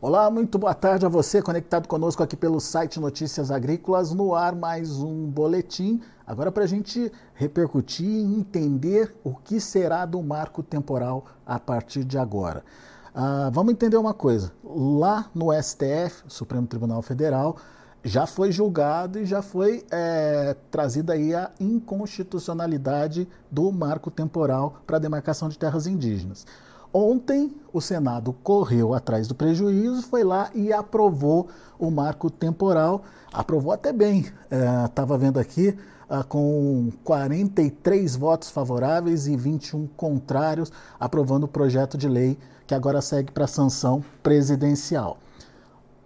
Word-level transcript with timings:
Olá, 0.00 0.30
muito 0.30 0.60
boa 0.60 0.74
tarde 0.74 1.04
a 1.04 1.08
você 1.08 1.42
conectado 1.42 1.88
conosco 1.88 2.22
aqui 2.22 2.36
pelo 2.36 2.60
site 2.60 3.00
Notícias 3.00 3.50
Agrícolas. 3.50 4.12
No 4.12 4.32
ar, 4.32 4.54
mais 4.54 5.00
um 5.00 5.26
boletim. 5.26 6.00
Agora, 6.24 6.52
para 6.52 6.62
a 6.62 6.68
gente 6.68 7.10
repercutir 7.34 8.06
e 8.06 8.22
entender 8.22 9.12
o 9.24 9.34
que 9.34 9.60
será 9.60 10.06
do 10.06 10.22
marco 10.22 10.62
temporal 10.62 11.24
a 11.44 11.58
partir 11.58 12.04
de 12.04 12.16
agora. 12.16 12.62
Uh, 13.12 13.50
vamos 13.50 13.72
entender 13.72 13.96
uma 13.96 14.14
coisa: 14.14 14.52
lá 14.62 15.28
no 15.34 15.52
STF, 15.52 16.22
Supremo 16.28 16.68
Tribunal 16.68 17.02
Federal, 17.02 17.56
já 18.04 18.24
foi 18.24 18.52
julgado 18.52 19.18
e 19.18 19.26
já 19.26 19.42
foi 19.42 19.84
é, 19.90 20.54
trazida 20.70 21.14
aí 21.14 21.34
a 21.34 21.50
inconstitucionalidade 21.58 23.26
do 23.50 23.72
marco 23.72 24.12
temporal 24.12 24.80
para 24.86 24.98
a 24.98 25.00
demarcação 25.00 25.48
de 25.48 25.58
terras 25.58 25.88
indígenas. 25.88 26.46
Ontem, 26.92 27.54
o 27.72 27.80
Senado 27.80 28.32
correu 28.42 28.94
atrás 28.94 29.28
do 29.28 29.34
prejuízo, 29.34 30.02
foi 30.02 30.24
lá 30.24 30.50
e 30.54 30.72
aprovou 30.72 31.48
o 31.78 31.90
marco 31.90 32.30
temporal. 32.30 33.02
Aprovou 33.32 33.72
até 33.72 33.92
bem. 33.92 34.26
Estava 34.86 35.14
é, 35.14 35.18
vendo 35.18 35.38
aqui, 35.38 35.76
é, 36.08 36.22
com 36.22 36.90
43 37.04 38.16
votos 38.16 38.50
favoráveis 38.50 39.26
e 39.26 39.36
21 39.36 39.86
contrários, 39.88 40.72
aprovando 40.98 41.44
o 41.44 41.48
projeto 41.48 41.98
de 41.98 42.08
lei 42.08 42.38
que 42.66 42.74
agora 42.74 43.00
segue 43.00 43.32
para 43.32 43.46
sanção 43.46 44.02
presidencial. 44.22 45.18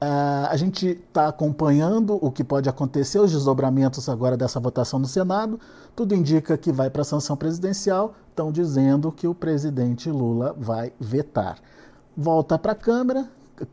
Uh, 0.02 0.50
a 0.50 0.56
gente 0.56 0.88
está 0.88 1.28
acompanhando 1.28 2.18
o 2.20 2.28
que 2.28 2.42
pode 2.42 2.68
acontecer, 2.68 3.20
os 3.20 3.30
desdobramentos 3.30 4.08
agora 4.08 4.36
dessa 4.36 4.58
votação 4.58 4.98
no 4.98 5.06
Senado. 5.06 5.60
Tudo 5.94 6.12
indica 6.12 6.58
que 6.58 6.72
vai 6.72 6.90
para 6.90 7.02
a 7.02 7.04
sanção 7.04 7.36
presidencial. 7.36 8.12
Estão 8.28 8.50
dizendo 8.50 9.12
que 9.12 9.28
o 9.28 9.34
presidente 9.34 10.10
Lula 10.10 10.56
vai 10.58 10.92
vetar. 10.98 11.58
Volta 12.16 12.58
para 12.58 12.72
a 12.72 12.74
Câmara, 12.74 13.28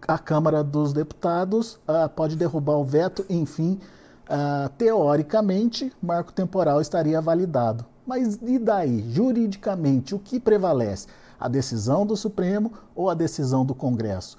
a 0.08 0.20
Câmara 0.20 0.64
dos 0.64 0.94
Deputados 0.94 1.80
uh, 1.88 2.08
pode 2.16 2.36
derrubar 2.36 2.78
o 2.78 2.84
veto, 2.84 3.26
enfim, 3.28 3.80
uh, 4.26 4.70
teoricamente, 4.78 5.92
marco 6.00 6.32
temporal 6.32 6.80
estaria 6.80 7.20
validado. 7.20 7.84
Mas 8.06 8.38
e 8.44 8.60
daí? 8.60 9.04
Juridicamente, 9.12 10.14
o 10.14 10.20
que 10.20 10.40
prevalece? 10.40 11.08
A 11.40 11.48
decisão 11.48 12.06
do 12.06 12.16
Supremo 12.16 12.72
ou 12.94 13.10
a 13.10 13.16
decisão 13.16 13.66
do 13.66 13.74
Congresso? 13.74 14.38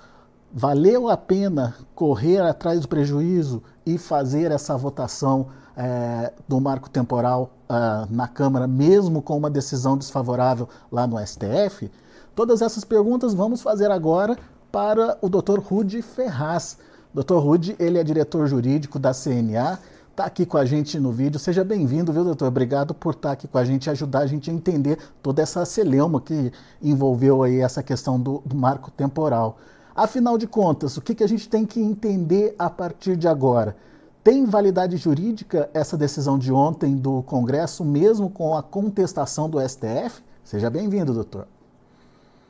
Valeu 0.53 1.09
a 1.09 1.17
pena 1.17 1.75
correr 1.95 2.41
atrás 2.41 2.81
do 2.81 2.89
prejuízo 2.89 3.63
e 3.87 3.99
fazer 3.99 4.51
essa 4.51 4.77
votação 4.77 5.49
é, 5.77 6.33
do 6.49 6.61
marco 6.61 6.91
temporal 6.91 7.53
uh, 7.69 8.13
na 8.13 8.27
Câmara, 8.27 8.67
mesmo 8.67 9.23
com 9.23 9.37
uma 9.37 9.51
decisão 9.51 9.97
desfavorável 9.97 10.69
lá 10.91 11.07
no 11.07 11.19
STF? 11.25 11.91
Todas 12.35 12.63
essas 12.63 12.85
perguntas 12.85 13.33
vamos 13.35 13.63
fazer 13.63 13.91
agora 13.91 14.37
para 14.71 15.17
o 15.21 15.29
Dr. 15.29 15.59
Rude 15.61 16.03
Ferraz. 16.03 16.79
Dr. 17.13 17.37
Rude, 17.37 17.77
ele 17.79 17.99
é 17.99 18.05
diretor 18.05 18.47
jurídico 18.47 18.99
da 18.99 19.13
CNA, 19.13 19.79
está 20.11 20.25
aqui 20.25 20.47
com 20.47 20.57
a 20.57 20.65
gente 20.65 20.99
no 20.99 21.11
vídeo. 21.11 21.41
Seja 21.41 21.65
bem-vindo, 21.65 22.13
viu, 22.13 22.25
doutor? 22.25 22.49
Obrigado 22.49 22.95
por 22.95 23.15
estar 23.15 23.31
tá 23.31 23.33
aqui 23.33 23.49
com 23.49 23.59
a 23.59 23.65
gente 23.65 23.87
e 23.87 23.91
ajudar 23.91 24.21
a 24.21 24.27
gente 24.27 24.51
a 24.51 24.53
entender 24.53 24.99
toda 25.23 25.43
essa 25.43 25.65
celeuma 25.65 26.21
que 26.21 26.53
envolveu 26.83 27.43
aí 27.43 27.61
essa 27.61 27.83
questão 27.83 28.19
do, 28.21 28.43
do 28.45 28.55
marco 28.55 28.91
temporal. 28.91 29.59
Afinal 30.01 30.39
de 30.39 30.47
contas, 30.47 30.97
o 30.97 31.03
que, 31.03 31.15
que 31.15 31.23
a 31.23 31.27
gente 31.27 31.47
tem 31.47 31.67
que 31.67 31.79
entender 31.79 32.55
a 32.59 32.71
partir 32.71 33.17
de 33.17 33.29
agora? 33.29 33.77
Tem 34.25 34.47
validade 34.47 34.97
jurídica 34.97 35.69
essa 35.75 35.95
decisão 35.95 36.39
de 36.39 36.51
ontem 36.51 36.97
do 36.97 37.23
Congresso, 37.25 37.85
mesmo 37.85 38.31
com 38.31 38.57
a 38.57 38.63
contestação 38.63 39.47
do 39.47 39.61
STF? 39.61 40.23
Seja 40.43 40.71
bem-vindo, 40.71 41.13
doutor. 41.13 41.47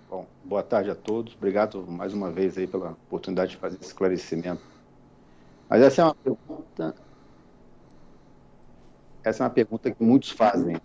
Bom, 0.09 0.27
boa 0.45 0.63
tarde 0.63 0.93
a 0.93 0.95
todos. 0.95 1.35
Obrigado 1.35 1.85
mais 1.89 2.15
uma 2.15 2.31
vez 2.31 2.57
aí 2.57 2.69
pela 2.69 2.93
oportunidade 3.09 3.51
de 3.51 3.57
fazer 3.57 3.79
esse 3.79 3.87
esclarecimento. 3.87 4.63
Mas 5.69 5.83
essa 5.83 6.03
é 6.03 6.05
uma 6.05 6.15
pergunta. 6.15 6.95
Essa 9.25 9.43
é 9.43 9.45
uma 9.45 9.51
pergunta 9.51 9.91
que 9.91 10.05
muitos 10.05 10.31
fazem. 10.31 10.81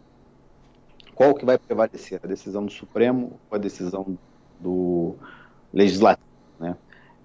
Qual 1.13 1.35
que 1.35 1.45
vai 1.45 1.59
prevalecer? 1.59 2.19
A 2.23 2.27
decisão 2.27 2.65
do 2.65 2.71
Supremo 2.71 3.39
ou 3.51 3.55
a 3.55 3.59
decisão 3.59 4.17
do 4.59 5.13
Legislativo? 5.71 6.24
Né? 6.59 6.75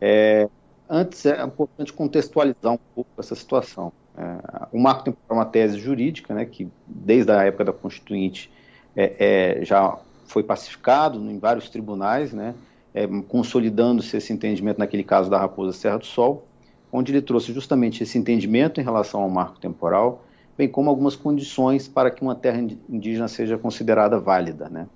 É, 0.00 0.48
antes 0.88 1.24
é 1.26 1.42
importante 1.42 1.92
contextualizar 1.92 2.72
um 2.72 2.78
pouco 2.94 3.10
essa 3.18 3.34
situação. 3.34 3.92
É, 4.16 4.66
o 4.72 4.78
marco 4.78 5.04
temporal 5.04 5.24
é 5.30 5.34
uma 5.34 5.46
tese 5.46 5.78
jurídica, 5.78 6.34
né, 6.34 6.44
que 6.44 6.68
desde 6.86 7.30
a 7.30 7.44
época 7.44 7.64
da 7.64 7.72
Constituinte 7.72 8.50
é, 8.96 9.58
é 9.60 9.64
já 9.64 9.98
foi 10.26 10.42
pacificado 10.42 11.18
em 11.18 11.38
vários 11.38 11.68
tribunais, 11.68 12.32
né, 12.32 12.54
é, 12.94 13.06
consolidando-se 13.28 14.16
esse 14.16 14.32
entendimento 14.32 14.78
naquele 14.78 15.04
caso 15.04 15.30
da 15.30 15.38
Raposa 15.38 15.72
Serra 15.72 15.98
do 15.98 16.06
Sol, 16.06 16.46
onde 16.92 17.12
ele 17.12 17.22
trouxe 17.22 17.52
justamente 17.52 18.02
esse 18.02 18.18
entendimento 18.18 18.80
em 18.80 18.84
relação 18.84 19.22
ao 19.22 19.30
marco 19.30 19.60
temporal, 19.60 20.24
bem 20.58 20.68
como 20.68 20.90
algumas 20.90 21.16
condições 21.16 21.88
para 21.88 22.10
que 22.10 22.20
uma 22.22 22.34
terra 22.34 22.60
indígena 22.88 23.28
seja 23.28 23.56
considerada 23.56 24.18
válida. 24.18 24.68
Né. 24.68 24.86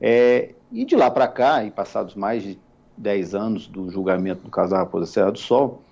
É, 0.00 0.50
e 0.70 0.84
de 0.84 0.96
lá 0.96 1.10
para 1.10 1.28
cá, 1.28 1.64
e 1.64 1.70
passados 1.70 2.14
mais 2.14 2.42
de 2.42 2.58
10 2.96 3.34
anos 3.34 3.66
do 3.66 3.90
julgamento 3.90 4.42
do 4.42 4.50
caso 4.50 4.72
da 4.72 4.78
Raposa 4.78 5.06
Serra 5.06 5.32
do 5.32 5.38
Sol, 5.38 5.82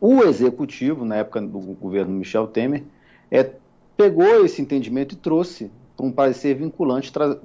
o 0.00 0.22
executivo, 0.22 1.04
na 1.04 1.16
época 1.16 1.40
do 1.40 1.58
governo 1.58 2.12
Michel 2.12 2.46
Temer, 2.46 2.84
é, 3.30 3.50
pegou 3.96 4.44
esse 4.44 4.60
entendimento 4.60 5.14
e 5.14 5.16
trouxe 5.16 5.70
para 5.96 6.04
um 6.04 6.12
parecer 6.12 6.54
vinculante, 6.54 7.12
tra 7.12 7.38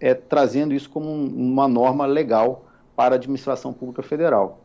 é, 0.00 0.14
trazendo 0.14 0.72
isso 0.72 0.88
como 0.88 1.10
um, 1.10 1.26
uma 1.26 1.66
norma 1.66 2.06
legal 2.06 2.64
para 2.96 3.14
a 3.14 3.18
administração 3.18 3.72
pública 3.72 4.02
federal. 4.02 4.60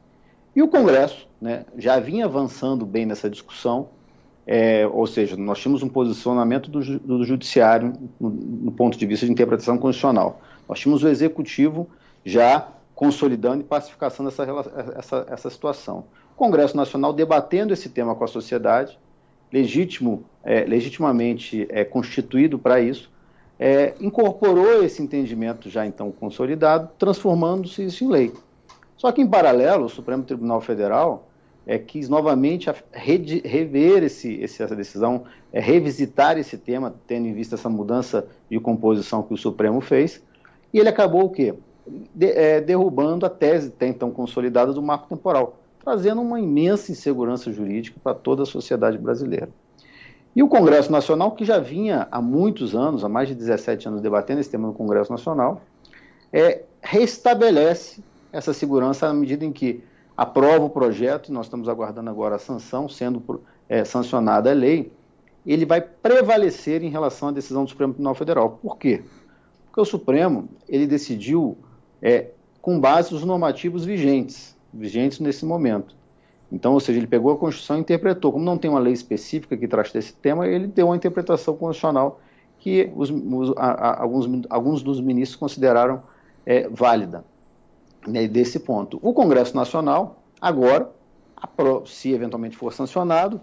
E 0.55 0.61
o 0.61 0.67
Congresso 0.67 1.27
né, 1.41 1.65
já 1.77 1.99
vinha 1.99 2.25
avançando 2.25 2.85
bem 2.85 3.05
nessa 3.05 3.29
discussão, 3.29 3.89
é, 4.45 4.85
ou 4.87 5.07
seja, 5.07 5.35
nós 5.35 5.59
tínhamos 5.59 5.81
um 5.81 5.89
posicionamento 5.89 6.69
do, 6.69 6.99
do 6.99 7.23
Judiciário 7.23 7.93
no, 8.19 8.29
no, 8.29 8.71
ponto 8.71 8.97
de 8.97 9.05
vista 9.05 9.25
de 9.25 9.31
interpretação 9.31 9.77
constitucional. 9.77 10.41
Nós 10.67 10.79
tínhamos 10.79 11.03
o 11.03 11.07
Executivo 11.07 11.87
já 12.23 12.67
consolidando 12.95 13.61
e 13.61 13.63
pacificação 13.63 14.25
dessa 14.25 14.45
essa, 14.95 15.25
essa 15.29 15.49
situação. 15.49 16.05
O 16.33 16.35
Congresso 16.35 16.75
Nacional 16.75 17.13
debatendo 17.13 17.73
esse 17.73 17.89
tema 17.89 18.15
com 18.15 18.23
a 18.23 18.27
sociedade, 18.27 18.97
legítimo, 19.51 20.23
é, 20.43 20.63
legitimamente 20.63 21.67
é, 21.69 21.83
constituído 21.83 22.57
para 22.57 22.81
isso, 22.81 23.11
é, 23.59 23.93
incorporou 23.99 24.83
esse 24.83 25.01
entendimento 25.01 25.69
já 25.69 25.85
então 25.85 26.11
consolidado, 26.11 26.89
transformando-se 26.97 27.85
isso 27.85 28.03
em 28.03 28.09
lei. 28.09 28.33
Só 28.97 29.11
que, 29.11 29.21
em 29.21 29.27
paralelo, 29.27 29.85
o 29.85 29.89
Supremo 29.89 30.23
Tribunal 30.23 30.59
Federal 30.61 31.27
é, 31.65 31.77
quis 31.77 32.09
novamente 32.09 32.69
rever 32.91 34.03
esse, 34.03 34.43
essa 34.43 34.75
decisão, 34.75 35.25
é, 35.51 35.59
revisitar 35.59 36.37
esse 36.37 36.57
tema, 36.57 36.93
tendo 37.07 37.27
em 37.27 37.33
vista 37.33 37.55
essa 37.55 37.69
mudança 37.69 38.27
de 38.49 38.59
composição 38.59 39.23
que 39.23 39.33
o 39.33 39.37
Supremo 39.37 39.81
fez, 39.81 40.21
e 40.73 40.79
ele 40.79 40.89
acabou 40.89 41.25
o 41.25 41.29
quê? 41.29 41.53
De, 41.85 42.27
é, 42.27 42.61
derrubando 42.61 43.25
a 43.25 43.29
tese 43.29 43.67
até 43.69 43.87
então 43.87 44.11
consolidada 44.11 44.73
do 44.73 44.81
marco 44.81 45.07
temporal, 45.07 45.57
trazendo 45.83 46.21
uma 46.21 46.39
imensa 46.39 46.91
insegurança 46.91 47.51
jurídica 47.51 47.99
para 48.03 48.13
toda 48.13 48.43
a 48.43 48.45
sociedade 48.45 48.97
brasileira. 48.97 49.49
E 50.35 50.41
o 50.41 50.47
Congresso 50.47 50.91
Nacional, 50.91 51.31
que 51.31 51.45
já 51.45 51.59
vinha 51.59 52.07
há 52.09 52.21
muitos 52.21 52.75
anos, 52.75 53.03
há 53.03 53.09
mais 53.09 53.27
de 53.27 53.35
17 53.35 53.87
anos, 53.87 54.01
debatendo 54.01 54.39
esse 54.39 54.49
tema 54.49 54.67
no 54.67 54.73
Congresso 54.73 55.11
Nacional, 55.11 55.61
é, 56.31 56.63
restabelece 56.81 58.03
essa 58.31 58.51
segurança 58.51 59.07
à 59.07 59.13
medida 59.13 59.45
em 59.45 59.51
que 59.51 59.83
aprova 60.17 60.65
o 60.65 60.69
projeto, 60.69 61.31
nós 61.31 61.45
estamos 61.45 61.69
aguardando 61.69 62.09
agora 62.09 62.35
a 62.35 62.39
sanção, 62.39 62.89
sendo 62.89 63.43
é, 63.69 63.83
sancionada 63.83 64.49
a 64.49 64.53
lei, 64.53 64.91
ele 65.45 65.65
vai 65.65 65.81
prevalecer 65.81 66.83
em 66.83 66.89
relação 66.89 67.27
à 67.27 67.31
decisão 67.31 67.63
do 67.63 67.69
Supremo 67.69 67.93
Tribunal 67.93 68.15
Federal. 68.15 68.59
Por 68.61 68.77
quê? 68.77 69.03
Porque 69.65 69.81
o 69.81 69.85
Supremo 69.85 70.47
ele 70.67 70.87
decidiu 70.87 71.57
é, 72.03 72.27
com 72.61 72.77
base 72.77 73.13
nos 73.13 73.23
normativos 73.23 73.85
vigentes, 73.85 74.55
vigentes 74.73 75.21
nesse 75.21 75.45
momento. 75.45 75.95
Então, 76.51 76.73
ou 76.73 76.79
seja, 76.79 76.99
ele 76.99 77.07
pegou 77.07 77.31
a 77.31 77.37
Constituição 77.37 77.77
e 77.77 77.79
interpretou. 77.79 78.33
Como 78.33 78.43
não 78.43 78.57
tem 78.57 78.69
uma 78.69 78.79
lei 78.79 78.93
específica 78.93 79.55
que 79.55 79.67
trate 79.67 79.93
desse 79.93 80.13
tema, 80.13 80.45
ele 80.45 80.67
deu 80.67 80.87
uma 80.87 80.95
interpretação 80.95 81.55
constitucional 81.55 82.19
que 82.59 82.91
os, 82.95 83.09
os, 83.09 83.57
a, 83.57 83.71
a, 83.71 84.01
alguns, 84.01 84.45
alguns 84.49 84.83
dos 84.83 84.99
ministros 84.99 85.39
consideraram 85.39 86.03
é, 86.45 86.67
válida 86.67 87.23
né, 88.05 88.27
desse 88.27 88.59
ponto. 88.59 88.99
O 89.01 89.13
Congresso 89.13 89.55
Nacional, 89.55 90.21
agora, 90.39 90.91
se 91.85 92.11
eventualmente 92.11 92.57
for 92.57 92.71
sancionado, 92.73 93.39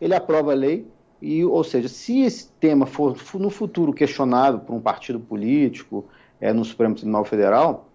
ele 0.00 0.14
aprova 0.14 0.52
a 0.52 0.54
lei, 0.54 0.86
e, 1.20 1.44
ou 1.44 1.64
seja, 1.64 1.88
se 1.88 2.22
esse 2.22 2.48
tema 2.60 2.86
for 2.86 3.16
no 3.34 3.50
futuro 3.50 3.92
questionado 3.92 4.60
por 4.60 4.74
um 4.74 4.80
partido 4.80 5.18
político, 5.20 6.04
é, 6.40 6.52
no 6.52 6.64
Supremo 6.64 6.94
Tribunal 6.94 7.24
Federal, 7.24 7.88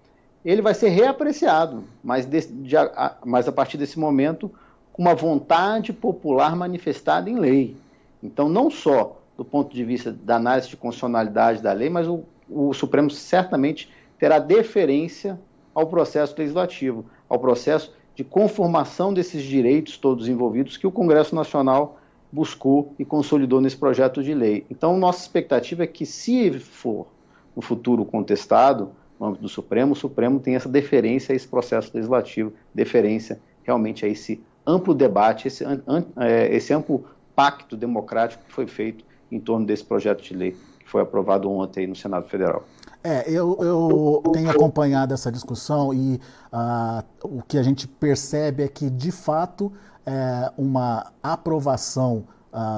ele 0.44 0.62
vai 0.62 0.74
ser 0.74 0.90
reapreciado, 0.90 1.84
mas, 2.04 2.26
de, 2.26 2.42
de, 2.42 2.78
a, 2.78 3.18
mas 3.26 3.48
a 3.48 3.52
partir 3.52 3.78
desse 3.78 4.00
momento, 4.00 4.52
com 4.94 5.02
uma 5.02 5.16
vontade 5.16 5.92
popular 5.92 6.56
manifestada 6.56 7.30
em 7.30 7.38
lei. 7.38 7.76
Então, 8.24 8.48
não 8.50 8.70
só 8.70 9.20
do 9.38 9.46
ponto 9.46 9.74
de 9.74 9.86
vista 9.86 10.12
da 10.12 10.36
análise 10.36 10.68
de 10.68 10.76
constitucionalidade 10.76 11.62
da 11.62 11.72
lei, 11.72 11.90
mas 11.90 12.08
o, 12.08 12.24
o 12.50 12.74
Supremo 12.74 13.10
certamente 13.10 13.90
terá 14.18 14.38
deferência 14.38 15.40
ao 15.74 15.88
processo 15.88 16.36
legislativo, 16.38 17.06
ao 17.30 17.40
processo 17.40 17.94
de 18.16 18.24
conformação 18.26 19.14
desses 19.14 19.42
direitos 19.42 19.98
todos 19.98 20.28
envolvidos 20.28 20.76
que 20.76 20.86
o 20.86 20.92
Congresso 20.92 21.34
Nacional 21.34 21.98
buscou 22.30 22.94
e 23.00 23.06
consolidou 23.06 23.62
nesse 23.62 23.78
projeto 23.78 24.22
de 24.22 24.34
lei. 24.34 24.66
Então, 24.70 24.98
nossa 24.98 25.22
expectativa 25.22 25.84
é 25.84 25.88
que, 25.88 26.06
se 26.06 26.52
for 26.60 27.08
no 27.56 27.62
futuro 27.62 28.04
contestado, 28.04 28.92
no 29.19 29.27
âmbito 29.27 29.44
do 29.44 29.50
Supremo, 29.50 29.94
o 29.94 29.95
Supremo 29.95 30.39
tem 30.39 30.56
essa 30.56 30.69
deferência 30.69 31.33
a 31.33 31.36
esse 31.36 31.48
processo 31.48 31.92
legislativo, 31.94 32.54
deferência 32.74 33.39
realmente 33.63 34.06
a 34.06 34.07
esse 34.07 34.42
amplo 34.66 34.94
debate, 34.94 35.48
esse, 35.48 35.63
é, 35.66 36.56
esse 36.56 36.74
amplo 36.74 37.06
pacto 37.36 37.75
democrático 37.75 38.44
que 38.45 38.54
foi 38.54 38.68
feito 38.68 39.04
em 39.31 39.39
torno 39.39 39.66
desse 39.66 39.83
projeto 39.83 40.24
de 40.24 40.33
lei 40.33 40.56
que 40.80 40.89
foi 40.89 41.01
aprovado 41.01 41.51
ontem 41.51 41.86
no 41.86 41.95
Senado 41.95 42.27
Federal. 42.27 42.63
É, 43.04 43.30
eu, 43.30 43.57
eu 43.62 44.24
tenho 44.33 44.50
acompanhado 44.50 45.13
essa 45.13 45.31
discussão 45.31 45.94
e 45.94 46.19
uh, 46.51 47.04
o 47.24 47.42
que 47.42 47.57
a 47.57 47.63
gente 47.63 47.88
percebe 47.88 48.63
é 48.63 48.68
que, 48.68 48.89
de 48.89 49.12
fato, 49.12 49.71
é 50.06 50.51
uma 50.57 51.12
aprovação 51.24 52.25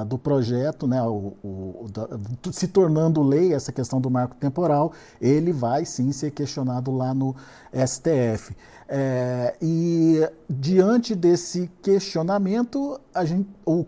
do 0.06 0.18
projeto, 0.18 0.86
né, 0.86 1.02
o, 1.02 1.32
o, 1.42 1.86
o, 1.86 2.52
se 2.52 2.68
tornando 2.68 3.22
lei 3.22 3.54
essa 3.54 3.72
questão 3.72 4.00
do 4.00 4.10
marco 4.10 4.36
temporal, 4.36 4.92
ele 5.20 5.52
vai 5.52 5.84
sim 5.84 6.12
ser 6.12 6.30
questionado 6.30 6.90
lá 6.94 7.14
no 7.14 7.34
STF. 7.72 8.54
É, 8.94 9.54
e 9.62 10.28
diante 10.50 11.14
desse 11.14 11.70
questionamento, 11.80 13.00
a 13.14 13.24
gente, 13.24 13.48
o, 13.64 13.86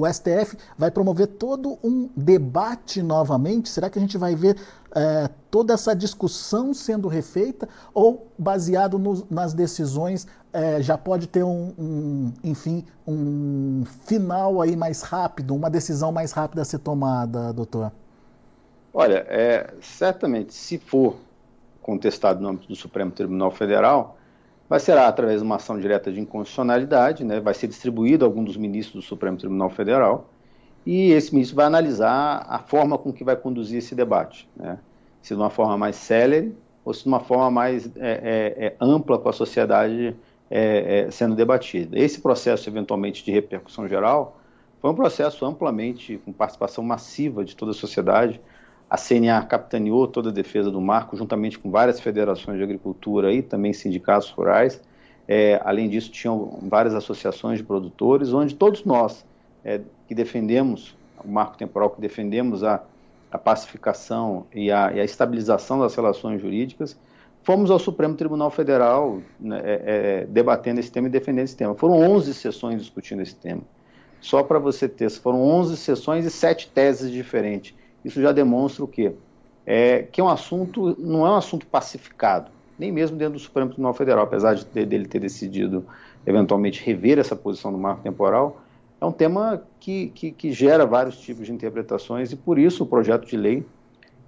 o, 0.00 0.02
STF 0.10 0.56
vai 0.78 0.90
promover 0.90 1.26
todo 1.26 1.78
um 1.84 2.08
debate 2.16 3.02
novamente. 3.02 3.68
Será 3.68 3.90
que 3.90 3.98
a 3.98 4.00
gente 4.00 4.16
vai 4.16 4.34
ver 4.34 4.56
é, 4.96 5.28
toda 5.50 5.74
essa 5.74 5.94
discussão 5.94 6.72
sendo 6.72 7.06
refeita 7.06 7.68
ou 7.92 8.32
baseado 8.38 8.98
no, 8.98 9.26
nas 9.30 9.52
decisões 9.52 10.26
é, 10.50 10.80
já 10.80 10.96
pode 10.96 11.26
ter 11.26 11.42
um, 11.42 11.74
um, 11.78 12.32
enfim, 12.42 12.82
um 13.06 13.84
final 14.06 14.62
aí 14.62 14.74
mais 14.74 15.02
rápido, 15.02 15.54
uma 15.54 15.68
decisão 15.68 16.10
mais 16.10 16.32
rápida 16.32 16.62
a 16.62 16.64
ser 16.64 16.78
tomada, 16.78 17.52
doutor? 17.52 17.92
Olha, 18.94 19.26
é, 19.28 19.74
certamente, 19.82 20.54
se 20.54 20.78
for 20.78 21.16
contestado 21.82 22.40
no 22.40 22.48
âmbito 22.48 22.68
do 22.68 22.74
Supremo 22.74 23.10
Tribunal 23.10 23.50
Federal, 23.50 24.16
vai 24.66 24.80
ser 24.80 24.96
através 24.96 25.40
de 25.40 25.46
uma 25.46 25.56
ação 25.56 25.78
direta 25.78 26.10
de 26.10 26.18
inconstitucionalidade, 26.18 27.22
né, 27.22 27.38
vai 27.38 27.52
ser 27.52 27.66
distribuído 27.66 28.24
a 28.24 28.28
algum 28.28 28.42
dos 28.42 28.56
ministros 28.56 29.04
do 29.04 29.06
Supremo 29.06 29.36
Tribunal 29.36 29.68
Federal, 29.68 30.30
e 30.86 31.10
esse 31.10 31.34
ministro 31.34 31.56
vai 31.56 31.66
analisar 31.66 32.46
a 32.48 32.60
forma 32.60 32.96
com 32.96 33.12
que 33.12 33.24
vai 33.24 33.36
conduzir 33.36 33.78
esse 33.78 33.94
debate, 33.94 34.48
né, 34.56 34.78
se 35.20 35.34
de 35.34 35.40
uma 35.40 35.50
forma 35.50 35.76
mais 35.76 35.96
célere 35.96 36.54
ou 36.84 36.94
se 36.94 37.02
de 37.02 37.08
uma 37.08 37.18
forma 37.18 37.50
mais 37.50 37.86
é, 37.96 38.54
é, 38.58 38.66
é 38.66 38.76
ampla 38.80 39.18
com 39.18 39.28
a 39.28 39.32
sociedade 39.32 40.14
é, 40.48 41.06
é, 41.06 41.10
sendo 41.10 41.34
debatida. 41.34 41.98
Esse 41.98 42.20
processo, 42.20 42.68
eventualmente, 42.68 43.24
de 43.24 43.32
repercussão 43.32 43.88
geral, 43.88 44.38
foi 44.80 44.90
um 44.90 44.94
processo 44.94 45.44
amplamente, 45.44 46.20
com 46.24 46.32
participação 46.32 46.84
massiva 46.84 47.44
de 47.44 47.56
toda 47.56 47.72
a 47.72 47.74
sociedade. 47.74 48.40
A 48.88 48.96
CNA 48.96 49.42
capitaneou 49.42 50.06
toda 50.06 50.28
a 50.28 50.32
defesa 50.32 50.70
do 50.70 50.80
marco, 50.80 51.16
juntamente 51.16 51.58
com 51.58 51.70
várias 51.70 51.98
federações 51.98 52.58
de 52.58 52.62
agricultura 52.62 53.32
e 53.32 53.42
também 53.42 53.72
sindicatos 53.72 54.30
rurais. 54.30 54.80
É, 55.26 55.60
além 55.64 55.88
disso, 55.88 56.12
tinham 56.12 56.60
várias 56.62 56.94
associações 56.94 57.58
de 57.58 57.64
produtores, 57.64 58.32
onde 58.32 58.54
todos 58.54 58.84
nós 58.84 59.26
é, 59.66 59.80
que 60.08 60.14
defendemos 60.14 60.96
o 61.22 61.28
marco 61.28 61.58
temporal, 61.58 61.90
que 61.90 62.00
defendemos 62.00 62.64
a, 62.64 62.82
a 63.30 63.36
pacificação 63.36 64.46
e 64.54 64.70
a, 64.70 64.92
e 64.92 65.00
a 65.00 65.04
estabilização 65.04 65.80
das 65.80 65.94
relações 65.94 66.40
jurídicas, 66.40 66.96
Fomos 67.46 67.70
ao 67.70 67.78
Supremo 67.78 68.16
Tribunal 68.16 68.50
Federal 68.50 69.22
né, 69.38 69.60
é, 69.64 69.82
é, 69.84 70.26
debatendo 70.26 70.80
esse 70.80 70.90
tema 70.90 71.06
e 71.06 71.10
defendendo 71.12 71.44
esse 71.44 71.56
tema. 71.56 71.76
Foram 71.76 71.94
11 71.94 72.34
sessões 72.34 72.80
discutindo 72.80 73.22
esse 73.22 73.36
tema. 73.36 73.62
Só 74.20 74.42
para 74.42 74.58
você 74.58 74.88
ter, 74.88 75.08
foram 75.10 75.40
11 75.40 75.76
sessões 75.76 76.24
e 76.24 76.30
sete 76.30 76.68
teses 76.68 77.08
diferentes. 77.08 77.72
Isso 78.04 78.20
já 78.20 78.32
demonstra 78.32 78.82
o 78.82 78.88
quê? 78.88 79.12
É, 79.64 80.02
que 80.10 80.20
é 80.20 80.24
um 80.24 80.28
assunto, 80.28 80.96
não 80.98 81.24
é 81.24 81.30
um 81.30 81.36
assunto 81.36 81.66
pacificado, 81.68 82.50
nem 82.76 82.90
mesmo 82.90 83.16
dentro 83.16 83.34
do 83.34 83.38
Supremo 83.38 83.68
Tribunal 83.68 83.94
Federal, 83.94 84.24
apesar 84.24 84.54
de 84.54 84.64
dele 84.64 85.06
ter 85.06 85.20
decidido 85.20 85.86
eventualmente 86.26 86.82
rever 86.84 87.16
essa 87.16 87.36
posição 87.36 87.70
do 87.70 87.78
marco 87.78 88.02
temporal, 88.02 88.60
é 89.00 89.04
um 89.04 89.12
tema 89.12 89.62
que, 89.78 90.08
que, 90.08 90.30
que 90.30 90.52
gera 90.52 90.86
vários 90.86 91.18
tipos 91.18 91.46
de 91.46 91.52
interpretações 91.52 92.32
e 92.32 92.36
por 92.36 92.58
isso 92.58 92.84
o 92.84 92.86
projeto 92.86 93.26
de 93.26 93.36
lei 93.36 93.66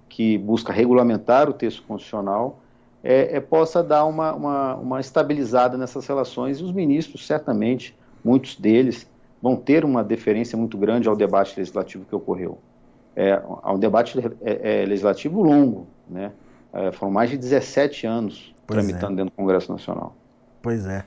que 0.07 0.37
busca 0.37 0.73
regulamentar 0.73 1.49
o 1.49 1.53
texto 1.53 1.83
constitucional 1.83 2.59
é, 3.03 3.37
é, 3.37 3.39
possa 3.39 3.81
dar 3.81 4.05
uma, 4.05 4.33
uma, 4.33 4.75
uma, 4.75 4.99
estabilizada 4.99 5.77
nessas 5.77 6.05
relações 6.05 6.59
e 6.59 6.63
os 6.63 6.71
ministros, 6.71 7.25
certamente, 7.25 7.95
muitos 8.23 8.55
deles, 8.57 9.09
vão 9.41 9.55
ter 9.55 9.85
uma 9.85 10.03
deferência 10.03 10.57
muito 10.57 10.77
grande 10.77 11.07
ao 11.07 11.15
debate 11.15 11.57
legislativo 11.57 12.03
que 12.03 12.13
ocorreu. 12.13 12.57
É, 13.15 13.41
um 13.65 13.79
debate 13.79 14.19
é, 14.41 14.81
é, 14.81 14.85
legislativo 14.85 15.41
longo, 15.41 15.87
né? 16.09 16.31
É, 16.71 16.91
foram 16.91 17.11
mais 17.11 17.29
de 17.29 17.37
17 17.37 18.05
anos 18.05 18.53
pois 18.67 18.85
tramitando 18.85 19.13
é. 19.13 19.15
dentro 19.15 19.31
do 19.31 19.35
Congresso 19.35 19.71
Nacional. 19.71 20.15
Pois 20.61 20.85
é. 20.85 21.03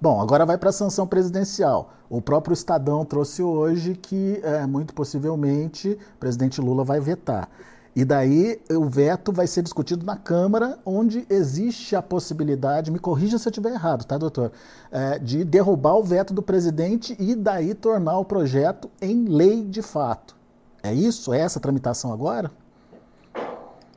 Bom, 0.00 0.20
agora 0.20 0.44
vai 0.44 0.58
para 0.58 0.68
a 0.68 0.72
sanção 0.72 1.06
presidencial. 1.06 1.90
O 2.10 2.20
próprio 2.20 2.52
Estadão 2.52 3.04
trouxe 3.04 3.42
hoje 3.42 3.94
que, 3.94 4.40
é, 4.42 4.66
muito 4.66 4.92
possivelmente, 4.92 5.98
o 6.16 6.18
presidente 6.18 6.60
Lula 6.60 6.84
vai 6.84 7.00
vetar. 7.00 7.48
E 7.94 8.04
daí 8.04 8.60
o 8.70 8.84
veto 8.84 9.32
vai 9.32 9.46
ser 9.46 9.62
discutido 9.62 10.04
na 10.04 10.18
Câmara, 10.18 10.78
onde 10.84 11.26
existe 11.30 11.96
a 11.96 12.02
possibilidade, 12.02 12.90
me 12.90 12.98
corrija 12.98 13.38
se 13.38 13.48
eu 13.48 13.50
estiver 13.50 13.72
errado, 13.72 14.04
tá, 14.04 14.18
doutor? 14.18 14.52
É, 14.92 15.18
de 15.18 15.42
derrubar 15.42 15.94
o 15.96 16.02
veto 16.02 16.34
do 16.34 16.42
presidente 16.42 17.16
e 17.18 17.34
daí 17.34 17.72
tornar 17.72 18.18
o 18.18 18.24
projeto 18.24 18.90
em 19.00 19.24
lei 19.24 19.64
de 19.64 19.80
fato. 19.80 20.36
É 20.82 20.92
isso? 20.92 21.32
É 21.32 21.40
essa 21.40 21.58
tramitação 21.58 22.12
agora? 22.12 22.50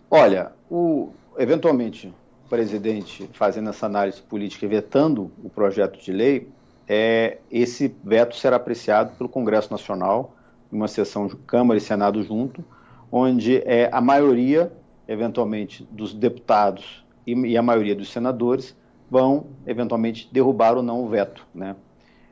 Olha, 0.09 0.53
o, 0.71 1.09
eventualmente, 1.37 2.13
presidente 2.49 3.29
fazendo 3.33 3.69
essa 3.69 3.85
análise 3.85 4.21
política 4.21 4.65
e 4.65 4.69
vetando 4.69 5.31
o 5.43 5.49
projeto 5.49 5.99
de 5.99 6.11
lei, 6.11 6.49
é, 6.87 7.37
esse 7.51 7.95
veto 8.03 8.35
será 8.35 8.55
apreciado 8.55 9.15
pelo 9.15 9.29
Congresso 9.29 9.71
Nacional, 9.71 10.35
em 10.71 10.75
uma 10.75 10.87
sessão 10.87 11.27
de 11.27 11.35
Câmara 11.35 11.77
e 11.77 11.81
Senado 11.81 12.21
junto 12.23 12.63
onde 13.11 13.57
é, 13.65 13.89
a 13.91 14.01
maioria, 14.01 14.71
eventualmente, 15.07 15.87
dos 15.91 16.13
deputados 16.13 17.03
e, 17.25 17.33
e, 17.33 17.57
a 17.57 17.61
maioria 17.61 17.95
dos 17.95 18.09
senadores 18.09 18.75
vão, 19.09 19.47
eventualmente, 19.65 20.29
derrubar 20.31 20.77
ou 20.77 20.83
não 20.83 21.03
o 21.03 21.07
veto. 21.07 21.45
Né? 21.53 21.75